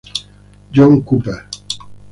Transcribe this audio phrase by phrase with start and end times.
[0.73, 1.45] John Cooper